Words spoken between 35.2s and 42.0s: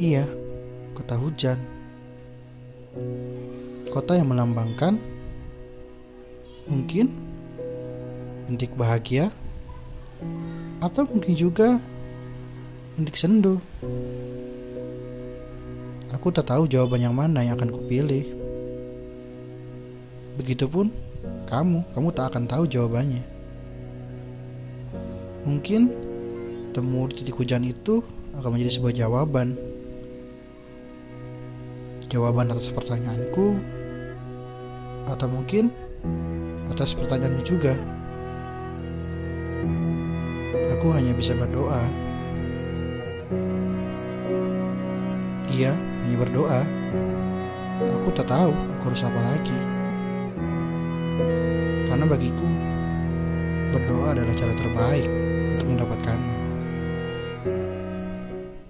mungkin atas pertanyaanmu juga. Aku hanya bisa berdoa.